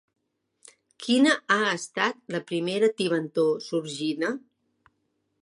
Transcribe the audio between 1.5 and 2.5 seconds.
ha estat la